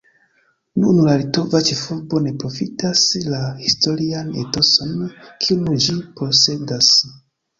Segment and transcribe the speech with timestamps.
[0.83, 3.03] Nun la litova ĉefurbo ne profitas
[3.33, 4.95] la historian etoson,
[5.45, 6.91] kiun ĝi posedas.